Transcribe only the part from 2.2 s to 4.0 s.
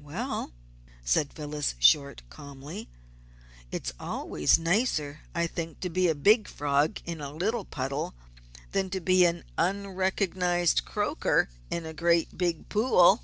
calmly. "It's